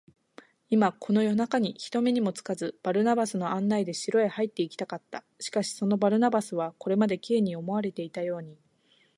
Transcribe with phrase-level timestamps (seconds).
[0.71, 5.23] 今、この夜なかに、人目にもつかず、バルナバスの案内で城へ入っていきたかった。
[5.39, 8.57] しかし、そのバルナバスは、これまで Ｋ に思われていたように、